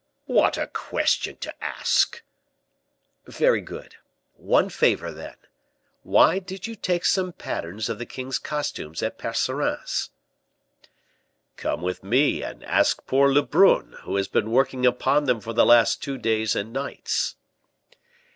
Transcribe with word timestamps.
"What 0.25 0.57
a 0.57 0.65
question 0.65 1.37
to 1.41 1.53
ask!" 1.63 2.23
"Very 3.27 3.61
good. 3.61 3.97
One 4.33 4.67
favor, 4.69 5.11
then. 5.11 5.35
Why 6.01 6.39
did 6.39 6.65
you 6.65 6.73
take 6.75 7.05
some 7.05 7.31
patterns 7.33 7.87
of 7.87 7.99
the 7.99 8.07
king's 8.07 8.39
costumes 8.39 9.03
at 9.03 9.19
Percerin's?" 9.19 10.09
"Come 11.55 11.83
with 11.83 12.03
me 12.03 12.41
and 12.41 12.63
ask 12.65 13.05
poor 13.05 13.29
Lebrun, 13.31 13.93
who 14.01 14.15
has 14.15 14.27
been 14.27 14.49
working 14.49 14.87
upon 14.87 15.25
them 15.25 15.39
for 15.39 15.53
the 15.53 15.67
last 15.67 16.01
two 16.01 16.17
days 16.17 16.55
and 16.55 16.73
nights." 16.73 17.35